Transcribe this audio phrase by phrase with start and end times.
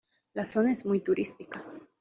[0.33, 1.63] La zona es muy turística.